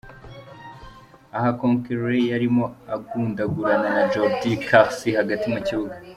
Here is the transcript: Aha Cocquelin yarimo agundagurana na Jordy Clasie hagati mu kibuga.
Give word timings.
Aha 1.37 1.49
Cocquelin 1.59 2.25
yarimo 2.31 2.65
agundagurana 2.93 3.87
na 3.95 4.03
Jordy 4.11 4.51
Clasie 4.67 5.17
hagati 5.21 5.45
mu 5.53 5.59
kibuga. 5.67 5.95